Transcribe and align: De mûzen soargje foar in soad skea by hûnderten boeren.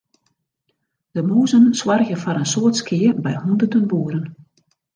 De 1.15 1.21
mûzen 1.29 1.65
soargje 1.79 2.15
foar 2.21 2.37
in 2.41 2.51
soad 2.53 2.75
skea 2.81 3.09
by 3.23 3.31
hûnderten 3.43 3.83
boeren. 3.91 4.25